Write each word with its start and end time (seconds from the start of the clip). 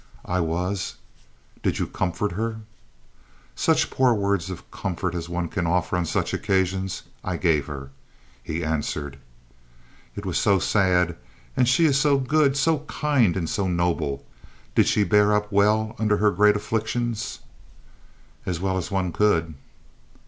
"I 0.25 0.39
was." 0.39 0.95
"Did 1.61 1.77
you 1.77 1.85
comfort 1.85 2.31
her?" 2.31 2.61
"Such 3.55 3.91
poor 3.91 4.15
words 4.15 4.49
of 4.49 4.71
comfort 4.71 5.13
as 5.13 5.29
one 5.29 5.47
can 5.47 5.67
offer 5.67 5.95
on 5.95 6.07
such 6.07 6.33
occasions, 6.33 7.03
I 7.23 7.37
gave 7.37 7.67
her," 7.67 7.91
he 8.41 8.63
answered. 8.65 9.17
"It 10.15 10.25
was 10.25 10.39
so 10.39 10.57
sad, 10.57 11.17
and 11.55 11.67
she 11.69 11.85
is 11.85 11.99
so 11.99 12.17
good, 12.17 12.57
so 12.57 12.79
kind 12.87 13.37
and 13.37 13.47
so 13.47 13.67
noble. 13.67 14.25
Did 14.73 14.87
she 14.87 15.03
bear 15.03 15.35
up 15.35 15.51
well 15.51 15.95
under 15.99 16.17
her 16.17 16.31
great 16.31 16.55
afflictions?" 16.55 17.41
"As 18.43 18.59
well 18.59 18.79
as 18.79 18.89
one 18.89 19.11
could." 19.11 19.53